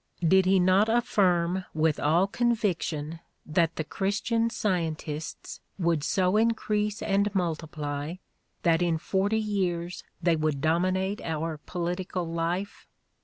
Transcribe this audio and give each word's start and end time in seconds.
Did 0.27 0.47
he 0.47 0.59
not 0.59 0.87
afSrm 0.87 1.67
with 1.75 1.99
all 1.99 2.25
conviction 2.25 3.19
that 3.45 3.75
the 3.75 3.83
Christian 3.83 4.49
Scientists 4.49 5.59
would 5.77 6.03
so 6.03 6.37
increase 6.37 7.03
and 7.03 7.29
multiply 7.35 8.15
that 8.63 8.81
in 8.81 8.97
forty 8.97 9.37
years 9.39 10.03
they 10.19 10.35
would 10.35 10.59
dominate 10.59 11.21
our 11.21 11.59
political 11.67 12.25
life? 12.27 12.87